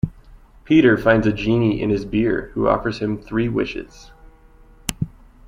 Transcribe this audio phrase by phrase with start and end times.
[0.63, 4.09] Peter finds a genie in his beer who offers him three wishes.